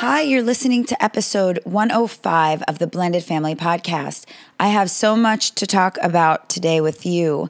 [0.00, 4.26] Hi, you're listening to episode 105 of the Blended Family Podcast.
[4.60, 7.48] I have so much to talk about today with you.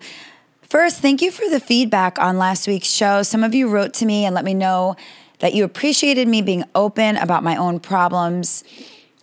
[0.62, 3.24] First, thank you for the feedback on last week's show.
[3.24, 4.94] Some of you wrote to me and let me know
[5.40, 8.62] that you appreciated me being open about my own problems.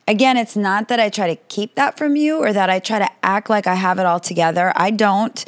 [0.06, 3.00] Again, it's not that I try to keep that from you or that I try
[3.00, 4.74] to act like I have it all together.
[4.76, 5.46] I don't.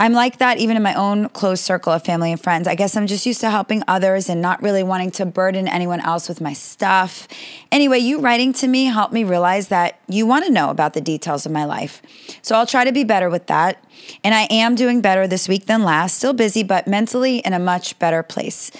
[0.00, 2.66] I'm like that even in my own close circle of family and friends.
[2.66, 6.00] I guess I'm just used to helping others and not really wanting to burden anyone
[6.00, 7.28] else with my stuff.
[7.70, 11.02] Anyway, you writing to me helped me realize that you want to know about the
[11.02, 12.00] details of my life.
[12.40, 13.84] So I'll try to be better with that.
[14.24, 16.16] And I am doing better this week than last.
[16.16, 18.70] Still busy, but mentally in a much better place.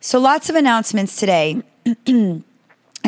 [0.00, 1.62] So lots of announcements today.
[2.06, 2.44] and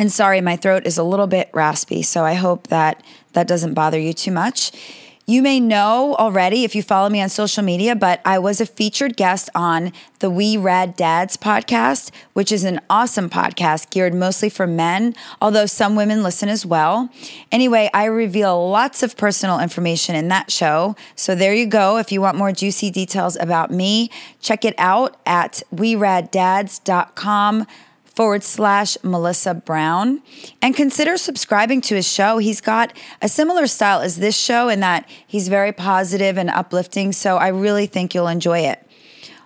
[0.05, 2.03] sorry, my throat is a little bit raspy.
[2.03, 3.01] So I hope that
[3.33, 4.71] that doesn't bother you too much.
[5.29, 8.65] You may know already if you follow me on social media, but I was a
[8.65, 14.49] featured guest on the We Rad Dads podcast, which is an awesome podcast geared mostly
[14.49, 17.11] for men, although some women listen as well.
[17.51, 20.95] Anyway, I reveal lots of personal information in that show.
[21.15, 21.97] So there you go.
[21.97, 24.09] If you want more juicy details about me,
[24.41, 27.67] check it out at weraddads.com
[28.19, 30.21] forward slash Melissa Brown
[30.61, 32.37] and consider subscribing to his show.
[32.37, 37.13] He's got a similar style as this show in that he's very positive and uplifting.
[37.13, 38.85] So I really think you'll enjoy it.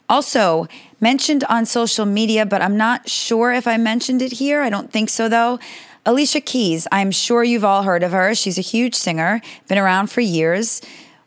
[0.10, 0.68] Also,
[1.00, 4.64] mentioned on social media, but I'm not sure if I mentioned it here.
[4.64, 5.60] I don't think so though.
[6.04, 8.34] Alicia Keys, I'm sure you've all heard of her.
[8.34, 10.82] She's a huge singer, been around for years.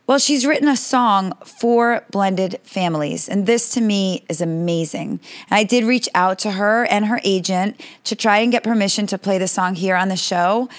[0.07, 5.19] Well, she's written a song for blended families, and this to me is amazing.
[5.51, 9.17] I did reach out to her and her agent to try and get permission to
[9.17, 10.69] play the song here on the show,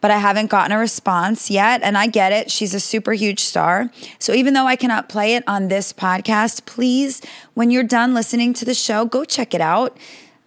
[0.00, 1.82] but I haven't gotten a response yet.
[1.82, 3.90] And I get it, she's a super huge star.
[4.20, 7.20] So even though I cannot play it on this podcast, please,
[7.54, 9.98] when you're done listening to the show, go check it out.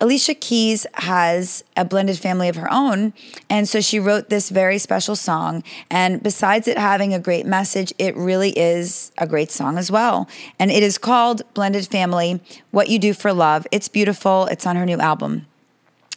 [0.02, 3.14] Alicia Keys has a blended family of her own.
[3.50, 5.64] And so she wrote this very special song.
[5.92, 10.30] And besides it having a great message, it really is a great song as well.
[10.58, 12.40] And it is called Blended Family
[12.72, 13.68] What You Do for Love.
[13.72, 14.46] It's beautiful.
[14.46, 15.48] It's on her new album.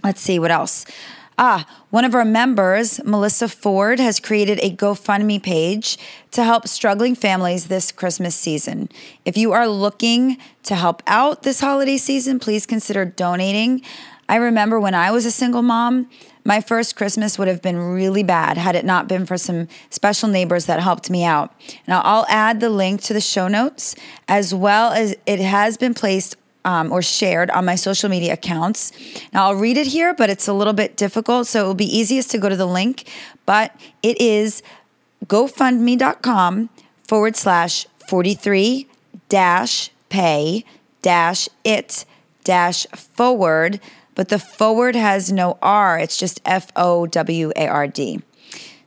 [0.04, 0.84] Let's see what else.
[1.44, 5.98] Ah, one of our members, Melissa Ford, has created a GoFundMe page
[6.30, 8.88] to help struggling families this Christmas season.
[9.24, 13.82] If you are looking to help out this holiday season, please consider donating.
[14.28, 16.08] I remember when I was a single mom,
[16.44, 20.28] my first Christmas would have been really bad had it not been for some special
[20.28, 21.52] neighbors that helped me out.
[21.88, 23.96] Now, I'll add the link to the show notes
[24.28, 28.92] as well as it has been placed um, or shared on my social media accounts.
[29.32, 31.46] Now, I'll read it here, but it's a little bit difficult.
[31.46, 33.08] So it will be easiest to go to the link,
[33.46, 34.62] but it is
[35.26, 36.70] gofundme.com
[37.04, 38.86] forward slash 43
[39.28, 40.64] dash pay
[41.00, 42.04] dash it
[42.44, 43.80] dash forward.
[44.14, 48.20] But the forward has no R, it's just F O W A R D.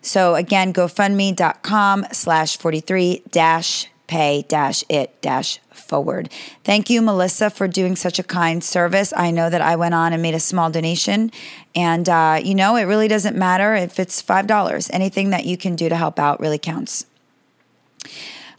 [0.02, 6.29] So again, gofundme.com slash 43 dash pay it forward.
[6.63, 9.13] Thank you, Melissa, for doing such a kind service.
[9.16, 11.31] I know that I went on and made a small donation.
[11.75, 14.89] And, uh, you know, it really doesn't matter if it's $5.
[14.94, 17.05] Anything that you can do to help out really counts.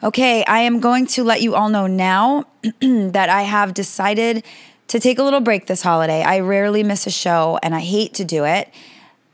[0.02, 2.44] Okay, I am going to let you all know now
[2.80, 4.44] that I have decided
[4.88, 6.22] to take a little break this holiday.
[6.22, 8.68] I rarely miss a show and I hate to do it,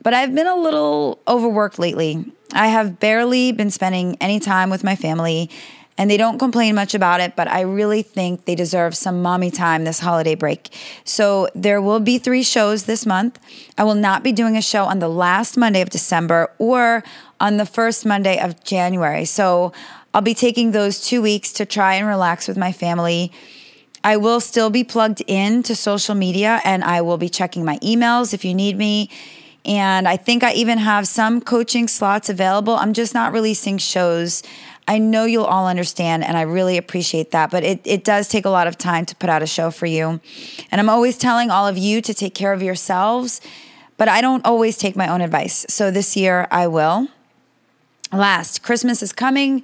[0.03, 2.25] but I've been a little overworked lately.
[2.55, 5.51] I have barely been spending any time with my family
[5.99, 9.51] and they don't complain much about it, but I really think they deserve some mommy
[9.51, 10.75] time this holiday break.
[11.05, 13.39] So there will be three shows this month.
[13.77, 17.05] I will not be doing a show on the last Monday of December or
[17.41, 19.25] on the first Monday of January.
[19.25, 19.73] So
[20.15, 23.33] I'll be taking those two weeks to try and relax with my family.
[24.05, 27.79] I will still be plugged in to social media and I will be checking my
[27.79, 29.11] emails if you need me.
[29.65, 32.75] And I think I even have some coaching slots available.
[32.75, 34.43] I'm just not releasing shows
[34.87, 37.51] I know you'll all understand, and I really appreciate that.
[37.51, 39.87] But it, it does take a lot of time to put out a show for
[39.87, 40.21] you.
[40.71, 43.41] And I'm always telling all of you to take care of yourselves,
[43.97, 45.65] but I don't always take my own advice.
[45.69, 47.09] So this year I will.
[48.13, 49.63] Last, Christmas is coming.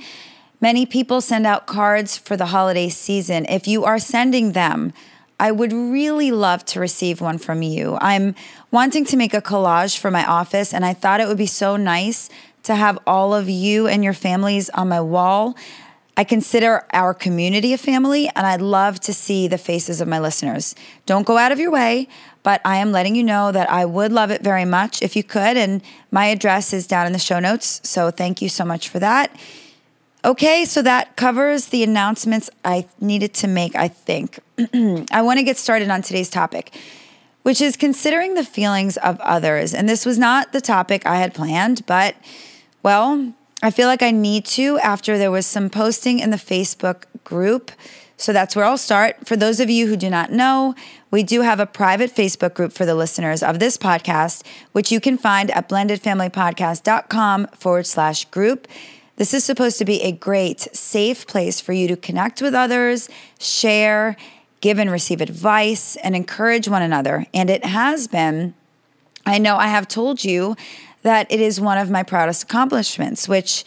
[0.61, 3.45] Many people send out cards for the holiday season.
[3.49, 4.93] If you are sending them,
[5.41, 7.97] I would really love to receive one from you.
[8.01, 8.35] I'm
[8.73, 11.77] wanting to make a collage for my office, and I thought it would be so
[11.77, 12.29] nice
[12.65, 15.57] to have all of you and your families on my wall.
[16.17, 20.19] I consider our community a family, and I'd love to see the faces of my
[20.19, 20.75] listeners.
[21.07, 22.09] Don't go out of your way,
[22.43, 25.23] but I am letting you know that I would love it very much if you
[25.23, 25.57] could.
[25.57, 27.81] And my address is down in the show notes.
[27.85, 29.31] So thank you so much for that.
[30.25, 34.41] Okay, so that covers the announcements I needed to make, I think.
[35.13, 36.77] I want to get started on today's topic,
[37.49, 39.73] which is considering the feelings of others.
[39.73, 42.15] And this was not the topic I had planned, but
[42.83, 47.05] well, I feel like I need to after there was some posting in the Facebook
[47.25, 47.73] group.
[48.19, 49.27] So that's where I'll start.
[49.27, 50.75] For those of you who do not know,
[51.11, 55.01] we do have a private Facebook group for the listeners of this podcast, which you
[55.01, 58.69] can find at blendedfamilypodcast.com forward slash group.
[59.17, 63.09] This is supposed to be a great, safe place for you to connect with others,
[63.39, 64.19] share,
[64.61, 67.27] give and receive advice, and encourage one another.
[67.33, 68.55] And it has been,
[69.25, 70.57] I know I have told you
[71.03, 73.65] that it is one of my proudest accomplishments, which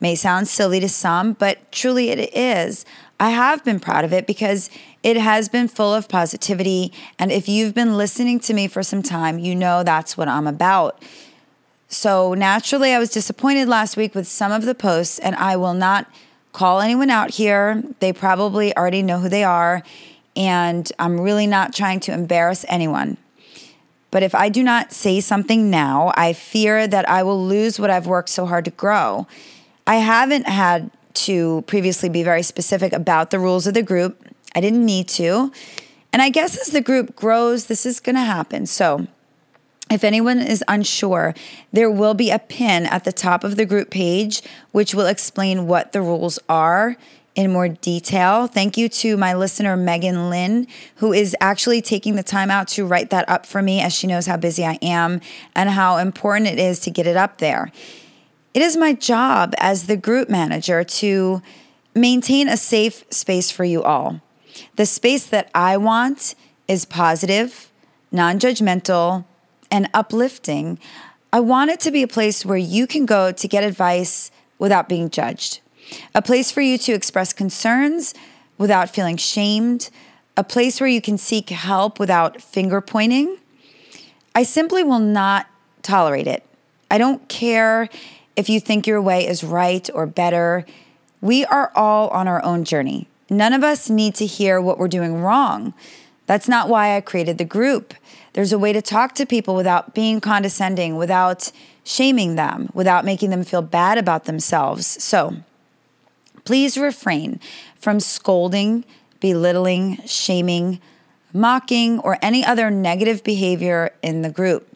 [0.00, 2.84] may sound silly to some, but truly it is.
[3.18, 4.68] I have been proud of it because
[5.02, 6.92] it has been full of positivity.
[7.18, 10.46] And if you've been listening to me for some time, you know that's what I'm
[10.46, 11.02] about.
[11.88, 15.74] So naturally, I was disappointed last week with some of the posts, and I will
[15.74, 16.10] not
[16.52, 17.82] call anyone out here.
[18.00, 19.82] They probably already know who they are,
[20.36, 23.16] and I'm really not trying to embarrass anyone.
[24.10, 27.90] But if I do not say something now, I fear that I will lose what
[27.90, 29.26] I've worked so hard to grow.
[29.86, 34.24] I haven't had to previously be very specific about the rules of the group.
[34.54, 35.52] I didn't need to.
[36.12, 38.66] And I guess as the group grows, this is going to happen.
[38.66, 39.08] So
[39.90, 41.34] if anyone is unsure,
[41.72, 44.42] there will be a pin at the top of the group page
[44.72, 46.96] which will explain what the rules are
[47.34, 48.46] in more detail.
[48.46, 50.66] Thank you to my listener, Megan Lynn,
[50.96, 54.06] who is actually taking the time out to write that up for me as she
[54.06, 55.20] knows how busy I am
[55.54, 57.72] and how important it is to get it up there.
[58.52, 61.42] It is my job as the group manager to
[61.94, 64.20] maintain a safe space for you all.
[64.76, 66.36] The space that I want
[66.68, 67.70] is positive,
[68.12, 69.24] non judgmental,
[69.70, 70.78] and uplifting,
[71.32, 74.88] I want it to be a place where you can go to get advice without
[74.88, 75.60] being judged,
[76.14, 78.14] a place for you to express concerns
[78.58, 79.90] without feeling shamed,
[80.36, 83.36] a place where you can seek help without finger pointing.
[84.34, 85.46] I simply will not
[85.82, 86.42] tolerate it.
[86.90, 87.88] I don't care
[88.36, 90.64] if you think your way is right or better.
[91.20, 93.08] We are all on our own journey.
[93.30, 95.72] None of us need to hear what we're doing wrong.
[96.26, 97.94] That's not why I created the group.
[98.32, 101.52] There's a way to talk to people without being condescending, without
[101.84, 104.86] shaming them, without making them feel bad about themselves.
[105.02, 105.36] So
[106.44, 107.40] please refrain
[107.76, 108.84] from scolding,
[109.20, 110.80] belittling, shaming,
[111.32, 114.68] mocking, or any other negative behavior in the group.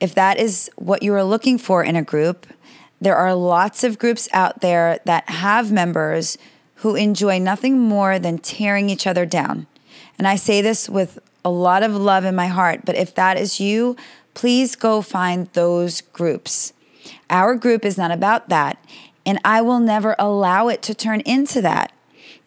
[0.00, 2.46] If that is what you are looking for in a group,
[3.00, 6.38] there are lots of groups out there that have members
[6.76, 9.66] who enjoy nothing more than tearing each other down.
[10.18, 12.80] And I say this with a lot of love in my heart.
[12.84, 13.96] But if that is you,
[14.34, 16.72] please go find those groups.
[17.30, 18.82] Our group is not about that.
[19.28, 21.92] And I will never allow it to turn into that.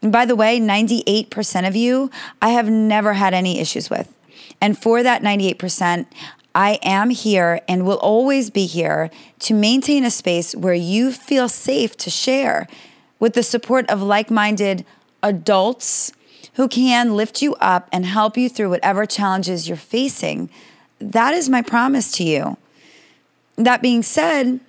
[0.01, 2.09] And by the way, 98% of you,
[2.41, 4.11] I have never had any issues with.
[4.59, 6.07] And for that 98%,
[6.55, 11.47] I am here and will always be here to maintain a space where you feel
[11.47, 12.67] safe to share
[13.19, 14.83] with the support of like minded
[15.21, 16.11] adults
[16.55, 20.49] who can lift you up and help you through whatever challenges you're facing.
[20.97, 22.57] That is my promise to you.
[23.55, 24.59] That being said,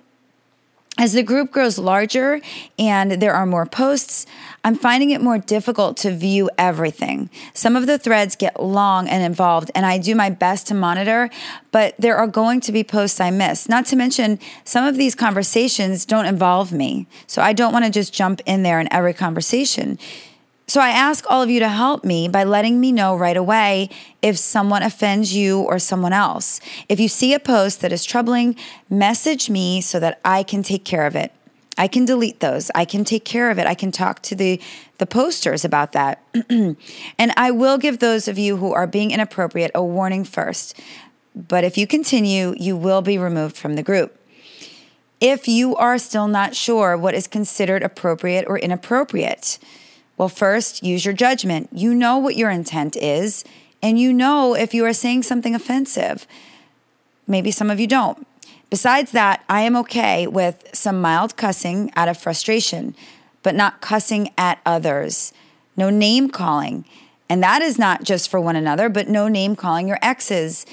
[0.97, 2.39] as the group grows larger
[2.77, 4.27] and there are more posts,
[4.63, 7.31] I'm finding it more difficult to view everything.
[7.53, 11.29] Some of the threads get long and involved, and I do my best to monitor,
[11.71, 13.67] but there are going to be posts I miss.
[13.67, 17.07] Not to mention, some of these conversations don't involve me.
[17.25, 19.97] So I don't want to just jump in there in every conversation.
[20.67, 23.89] So I ask all of you to help me by letting me know right away
[24.21, 26.61] if someone offends you or someone else.
[26.87, 28.55] If you see a post that is troubling,
[28.89, 31.33] message me so that I can take care of it.
[31.77, 32.71] I can delete those.
[32.75, 33.67] I can take care of it.
[33.67, 34.61] I can talk to the
[34.99, 36.23] the posters about that.
[36.49, 36.77] and
[37.35, 40.79] I will give those of you who are being inappropriate a warning first.
[41.35, 44.17] But if you continue, you will be removed from the group.
[45.19, 49.57] If you are still not sure what is considered appropriate or inappropriate,
[50.17, 51.69] well, first, use your judgment.
[51.71, 53.43] You know what your intent is,
[53.81, 56.27] and you know if you are saying something offensive.
[57.27, 58.27] Maybe some of you don't.
[58.69, 62.95] Besides that, I am okay with some mild cussing out of frustration,
[63.41, 65.33] but not cussing at others.
[65.77, 66.85] No name calling.
[67.29, 70.65] And that is not just for one another, but no name calling your exes.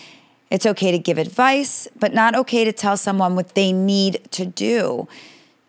[0.51, 4.45] It's okay to give advice, but not okay to tell someone what they need to
[4.45, 5.09] do.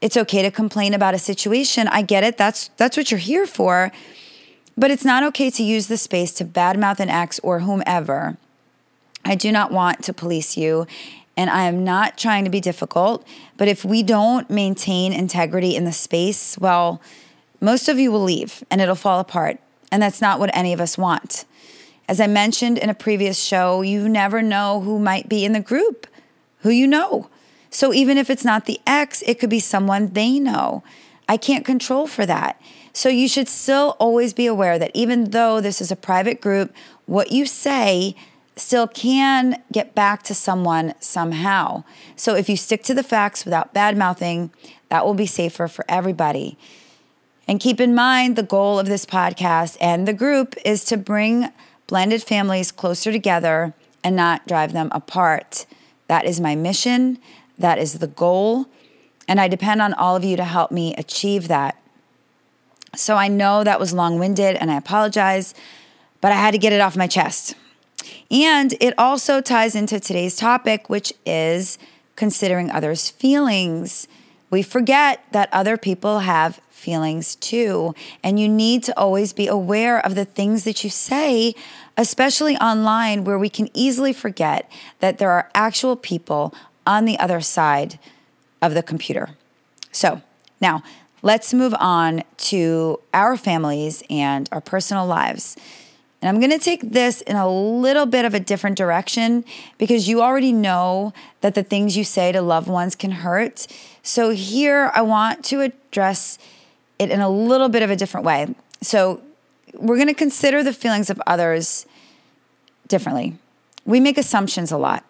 [0.02, 1.88] It's okay to complain about a situation.
[1.88, 2.38] I get it.
[2.38, 3.92] That's that's what you're here for.
[4.78, 8.38] But it's not okay to use the space to badmouth an ex or whomever.
[9.24, 10.88] I do not want to police you,
[11.38, 13.26] and I am not trying to be difficult.
[13.58, 17.00] But if we don't maintain integrity in the space, well,
[17.60, 19.60] most of you will leave and it'll fall apart.
[19.92, 21.46] And that's not what any of us want.
[22.10, 25.60] As I mentioned in a previous show, you never know who might be in the
[25.60, 26.08] group,
[26.60, 27.30] who you know.
[27.72, 30.84] So even if it's not the ex, it could be someone they know.
[31.28, 32.62] I can't control for that.
[32.94, 36.74] So you should still always be aware that even though this is a private group,
[37.06, 38.16] what you say
[38.58, 41.86] still can get back to someone somehow.
[42.18, 44.52] So if you stick to the facts without bad mouthing,
[44.90, 46.58] that will be safer for everybody.
[47.48, 51.50] And keep in mind the goal of this podcast and the group is to bring
[51.88, 53.74] blended families closer together
[54.04, 55.66] and not drive them apart.
[56.08, 57.20] That is my mission.
[57.62, 58.68] That is the goal.
[59.28, 61.78] And I depend on all of you to help me achieve that.
[62.96, 65.54] So I know that was long winded and I apologize,
[66.20, 67.56] but I had to get it off my chest.
[68.30, 71.78] And it also ties into today's topic, which is
[72.16, 74.08] considering others' feelings.
[74.50, 77.94] We forget that other people have feelings too.
[78.24, 81.54] And you need to always be aware of the things that you say,
[81.96, 86.54] especially online, where we can easily forget that there are actual people
[86.86, 88.00] on the other side
[88.62, 89.30] of the computer.
[89.92, 90.22] So
[90.60, 90.84] now
[91.22, 95.58] let's move on to our families and our personal lives.
[96.22, 99.44] And I'm going to take this in a little bit of a different direction
[99.80, 103.66] because you already know that the things you say to loved ones can hurt.
[104.04, 106.38] So here I want to address
[107.00, 108.54] it in a little bit of a different way.
[108.82, 109.22] So
[109.74, 111.88] we're going to consider the feelings of others
[112.88, 113.38] differently.
[113.86, 115.04] We make assumptions a lot.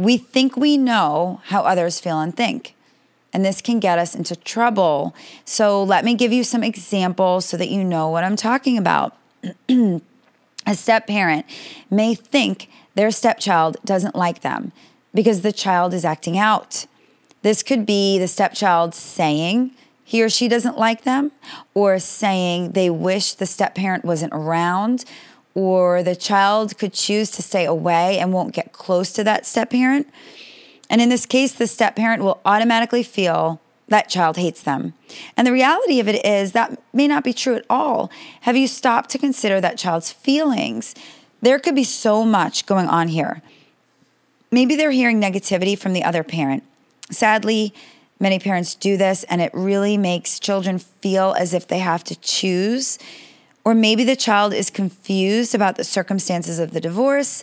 [0.00, 2.74] We think we know how others feel and think.
[3.32, 5.14] And this can get us into trouble.
[5.44, 9.16] So let me give you some examples so that you know what I'm talking about.
[9.68, 11.46] A step parent
[11.90, 14.72] may think their stepchild doesn't like them
[15.14, 16.86] because the child is acting out.
[17.42, 19.72] This could be the stepchild saying
[20.10, 21.30] he or she doesn't like them,
[21.72, 25.04] or saying they wish the step parent wasn't around,
[25.54, 29.70] or the child could choose to stay away and won't get close to that step
[29.70, 30.08] parent.
[30.88, 34.94] And in this case, the step parent will automatically feel that child hates them.
[35.36, 38.10] And the reality of it is that may not be true at all.
[38.42, 40.94] Have you stopped to consider that child's feelings?
[41.42, 43.42] There could be so much going on here.
[44.52, 46.62] Maybe they're hearing negativity from the other parent.
[47.10, 47.74] Sadly,
[48.20, 52.16] many parents do this, and it really makes children feel as if they have to
[52.16, 52.98] choose.
[53.64, 57.42] Or maybe the child is confused about the circumstances of the divorce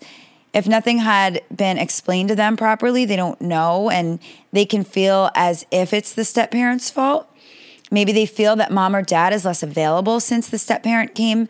[0.57, 4.19] if nothing had been explained to them properly, they don't know and
[4.51, 7.31] they can feel as if it's the step parent's fault.
[7.91, 11.47] Maybe they feel that mom or dad is less available since the step parent came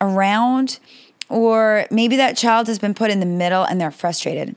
[0.00, 0.80] around,
[1.28, 4.56] or maybe that child has been put in the middle and they're frustrated.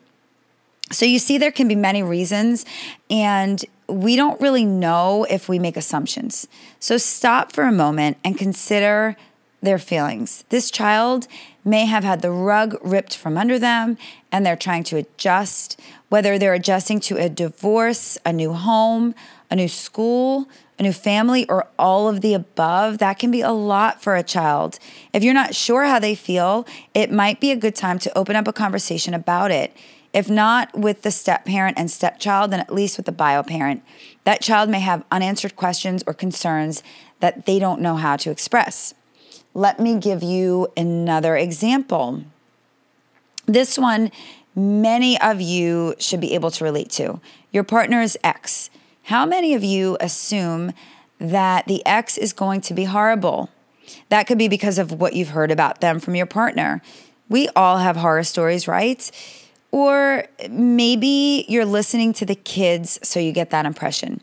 [0.92, 2.66] So you see, there can be many reasons,
[3.12, 6.48] and we don't really know if we make assumptions.
[6.80, 9.16] So stop for a moment and consider
[9.64, 10.44] their feelings.
[10.50, 11.28] This child
[11.66, 13.98] may have had the rug ripped from under them
[14.32, 15.80] and they're trying to adjust,
[16.10, 19.16] whether they're adjusting to a divorce, a new home,
[19.50, 20.48] a new school,
[20.80, 22.98] a new family, or all of the above.
[22.98, 24.80] That can be a lot for a child.
[25.14, 28.36] If you're not sure how they feel, it might be a good time to open
[28.36, 29.76] up a conversation about it.
[30.12, 33.84] If not with the step parent and stepchild, then at least with the bio parent.
[34.26, 36.84] That child may have unanswered questions or concerns
[37.20, 38.94] that they don't know how to express.
[39.54, 42.24] Let me give you another example.
[43.46, 44.12] This one,
[44.56, 47.20] many of you should be able to relate to.
[47.52, 48.70] Your partner's ex.
[49.04, 50.74] How many of you assume
[51.20, 53.50] that the ex is going to be horrible?
[54.10, 56.82] That could be because of what you've heard about them from your partner.
[57.30, 59.12] We all have horror stories, right?
[59.72, 64.22] Or maybe you're listening to the kids, so you get that impression.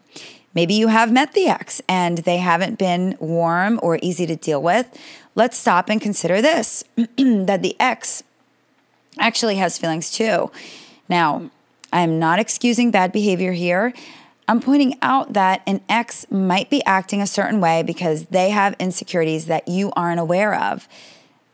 [0.54, 4.60] Maybe you have met the ex and they haven't been warm or easy to deal
[4.60, 4.86] with.
[5.34, 8.22] Let's stop and consider this that the ex
[9.18, 10.50] actually has feelings too.
[11.08, 11.50] Now,
[11.92, 13.92] I'm not excusing bad behavior here.
[14.48, 18.74] I'm pointing out that an ex might be acting a certain way because they have
[18.78, 20.88] insecurities that you aren't aware of.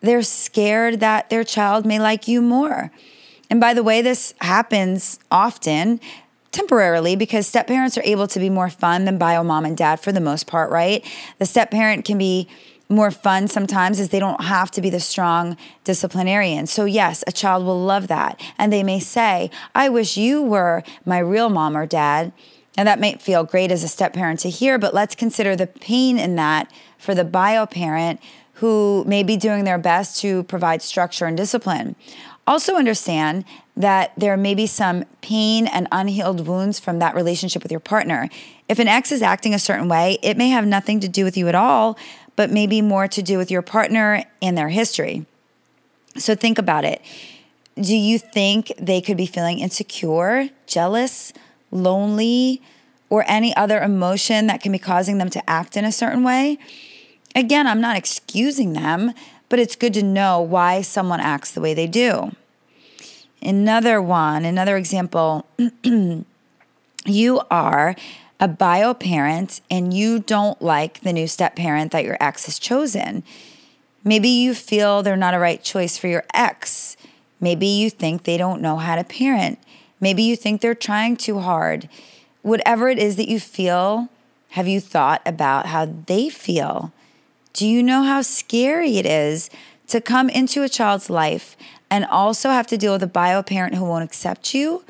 [0.01, 2.91] They're scared that their child may like you more.
[3.51, 6.01] And by the way, this happens often
[6.53, 10.01] temporarily because step parents are able to be more fun than bio mom and dad
[10.01, 11.05] for the most part, right?
[11.39, 12.49] The step parent can be
[12.89, 16.67] more fun sometimes is they don't have to be the strong disciplinarian.
[16.67, 18.41] So, yes, a child will love that.
[18.59, 22.33] And they may say, I wish you were my real mom or dad.
[22.77, 25.67] And that may feel great as a step parent to hear, but let's consider the
[25.67, 28.21] pain in that for the bio parent
[28.55, 31.97] who may be doing their best to provide structure and discipline.
[32.47, 33.45] Also, understand
[33.77, 38.29] that there may be some pain and unhealed wounds from that relationship with your partner.
[38.69, 41.37] If an ex is acting a certain way, it may have nothing to do with
[41.37, 41.99] you at all,
[42.37, 45.27] but maybe more to do with your partner and their history.
[46.17, 47.03] So think about it.
[47.79, 51.33] Do you think they could be feeling insecure, jealous,
[51.71, 52.63] lonely,
[53.11, 56.59] or any other emotion that can be causing them to act in a certain way?
[57.35, 59.13] Again, I'm not excusing them,
[59.49, 62.33] but it's good to know why someone acts the way they do.
[63.43, 65.47] Another one, another example
[67.05, 67.95] you are
[68.39, 72.59] a bio parent and you don't like the new step parent that your ex has
[72.59, 73.23] chosen.
[74.05, 76.97] Maybe you feel they're not a right choice for your ex.
[77.41, 79.59] Maybe you think they don't know how to parent.
[80.01, 81.89] Maybe you think they're trying too hard.
[82.43, 84.09] Whatever it is that you feel,
[84.51, 86.93] have you thought about how they feel?
[87.53, 89.51] Do you know how scary it is
[89.89, 91.57] to come into a child's life
[91.91, 94.85] and also have to deal with a bio parent who won't accept you?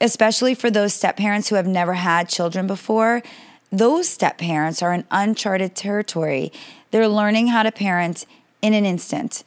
[0.00, 3.22] Especially for those step parents who have never had children before,
[3.70, 6.52] those step parents are in uncharted territory.
[6.90, 8.24] They're learning how to parent
[8.62, 9.44] in an instant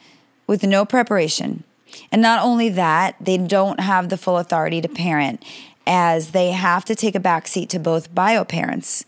[0.48, 1.64] with no preparation.
[2.12, 5.44] And not only that, they don't have the full authority to parent
[5.88, 9.04] as they have to take a backseat to both bio parents.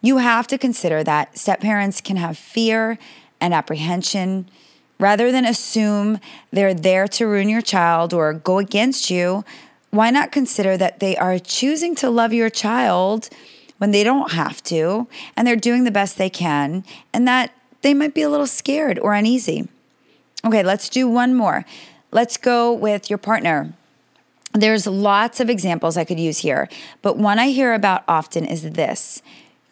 [0.00, 2.98] You have to consider that step parents can have fear
[3.40, 4.48] and apprehension.
[4.98, 6.18] Rather than assume
[6.50, 9.44] they're there to ruin your child or go against you,
[9.90, 13.28] why not consider that they are choosing to love your child
[13.78, 17.52] when they don't have to and they're doing the best they can and that
[17.82, 19.68] they might be a little scared or uneasy?
[20.44, 21.64] Okay, let's do one more.
[22.12, 23.72] Let's go with your partner.
[24.52, 26.68] There's lots of examples I could use here,
[27.02, 29.22] but one I hear about often is this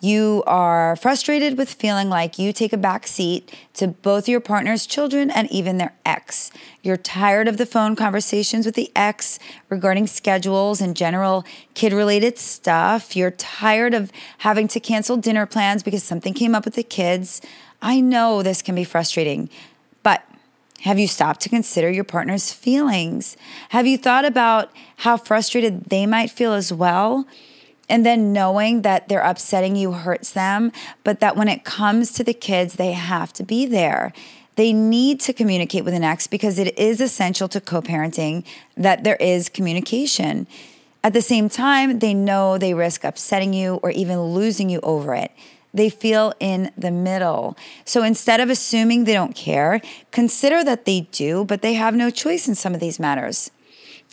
[0.04, 4.84] you are frustrated with feeling like you take a back seat to both your partner's
[4.84, 6.50] children and even their ex.
[6.82, 9.38] You're tired of the phone conversations with the ex
[9.70, 13.16] regarding schedules and general kid related stuff.
[13.16, 17.40] You're tired of having to cancel dinner plans because something came up with the kids.
[17.80, 19.48] I know this can be frustrating,
[20.02, 20.22] but
[20.82, 23.38] have you stopped to consider your partner's feelings?
[23.70, 27.26] Have you thought about how frustrated they might feel as well?
[27.88, 32.24] And then knowing that they're upsetting you hurts them, but that when it comes to
[32.24, 34.12] the kids, they have to be there.
[34.56, 38.44] They need to communicate with an ex because it is essential to co parenting
[38.76, 40.46] that there is communication.
[41.02, 45.14] At the same time, they know they risk upsetting you or even losing you over
[45.14, 45.32] it.
[45.74, 47.58] They feel in the middle.
[47.84, 49.80] So instead of assuming they don't care,
[50.12, 53.50] consider that they do, but they have no choice in some of these matters.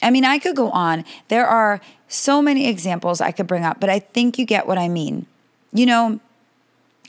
[0.01, 1.05] I mean, I could go on.
[1.27, 4.77] There are so many examples I could bring up, but I think you get what
[4.77, 5.25] I mean.
[5.73, 6.19] You know,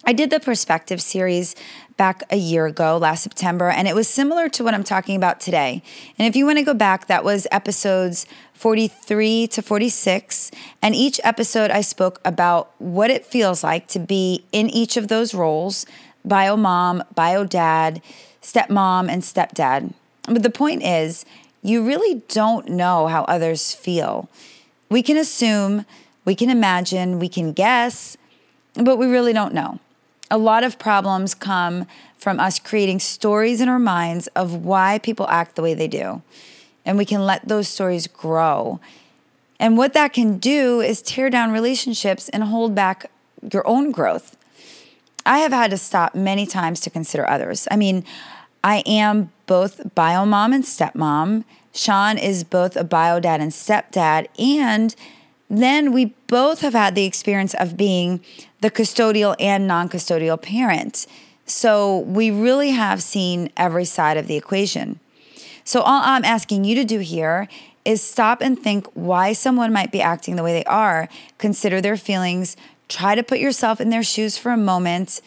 [0.05, 1.55] I did the perspective series
[1.97, 5.41] back a year ago, last September, and it was similar to what I'm talking about
[5.41, 5.83] today.
[6.19, 10.51] And if you want to go back, that was episodes 43 to 46.
[10.81, 15.09] And each episode, I spoke about what it feels like to be in each of
[15.09, 15.87] those roles
[16.25, 18.01] bio mom, bio dad,
[18.41, 19.93] stepmom, and stepdad.
[20.25, 21.25] But the point is,
[21.63, 24.29] you really don't know how others feel.
[24.91, 25.87] We can assume,
[26.25, 28.17] we can imagine, we can guess,
[28.75, 29.79] but we really don't know.
[30.31, 35.27] A lot of problems come from us creating stories in our minds of why people
[35.29, 36.23] act the way they do.
[36.85, 38.81] And we can let those stories grow.
[39.61, 43.11] And what that can do is tear down relationships and hold back
[43.53, 44.37] your own growth.
[45.25, 47.69] I have had to stop many times to consider others.
[47.71, 48.05] I mean,
[48.65, 51.45] I am both bio mom and stepmom.
[51.75, 54.27] Sean is both a bio dad and stepdad.
[54.39, 54.95] And
[55.49, 58.21] then we both have had the experience of being
[58.61, 61.07] the custodial and non custodial parent.
[61.45, 65.01] So we really have seen every side of the equation.
[65.65, 67.49] So all I'm asking you to do here
[67.85, 71.09] is stop and think why someone might be acting the way they are.
[71.39, 72.57] Consider their feelings.
[72.89, 75.21] Try to put yourself in their shoes for a moment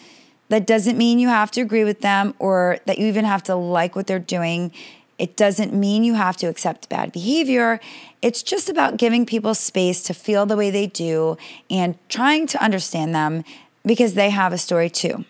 [0.50, 3.56] that doesn't mean you have to agree with them or that you even have to
[3.56, 4.72] like what they're doing.
[5.18, 7.80] It doesn't mean you have to accept bad behavior.
[8.22, 11.38] It's just about giving people space to feel the way they do
[11.70, 13.44] and trying to understand them
[13.86, 15.26] because they have a story too.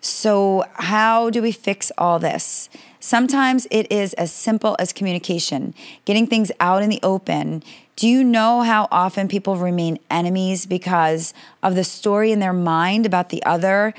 [0.00, 2.68] So, how do we fix all this?
[3.00, 7.62] Sometimes it is as simple as communication, getting things out in the open.
[7.98, 13.06] Do you know how often people remain enemies because of the story in their mind
[13.06, 13.94] about the other?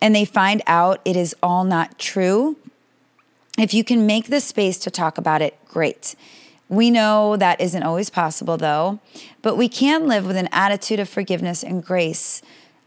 [0.00, 2.56] and they find out it is all not true,
[3.58, 6.14] if you can make the space to talk about it, great.
[6.68, 8.98] We know that isn't always possible though,
[9.40, 12.42] but we can live with an attitude of forgiveness and grace.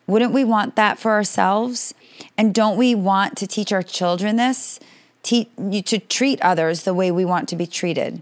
[0.06, 1.94] Wouldn't we want that for ourselves?
[2.38, 4.80] And don't we want to teach our children this?
[5.24, 5.50] Te-
[5.86, 8.22] to treat others the way we want to be treated.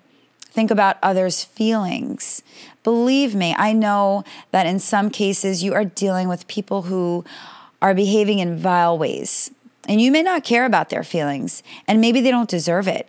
[0.58, 2.42] Think about others' feelings.
[2.84, 7.24] Believe me, I know that in some cases you are dealing with people who
[7.80, 9.52] are behaving in vile ways.
[9.88, 13.08] And you may not care about their feelings, and maybe they don't deserve it.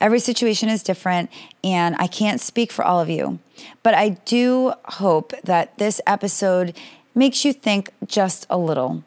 [0.00, 1.30] Every situation is different,
[1.64, 3.40] and I can't speak for all of you.
[3.82, 6.78] But I do hope that this episode
[7.12, 9.02] makes you think just a little.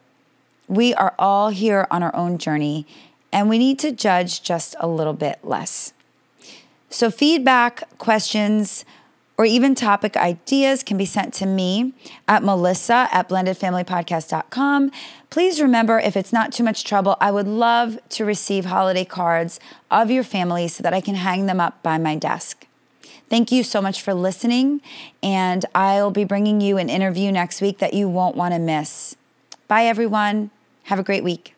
[0.68, 2.86] We are all here on our own journey,
[3.32, 5.94] and we need to judge just a little bit less.
[6.90, 8.84] So, feedback, questions,
[9.38, 11.94] or even topic ideas can be sent to me
[12.26, 14.90] at melissa at blendedfamilypodcast.com.
[15.30, 19.60] Please remember, if it's not too much trouble, I would love to receive holiday cards
[19.90, 22.66] of your family so that I can hang them up by my desk.
[23.30, 24.80] Thank you so much for listening,
[25.22, 29.16] and I'll be bringing you an interview next week that you won't want to miss.
[29.68, 30.50] Bye, everyone.
[30.84, 31.57] Have a great week.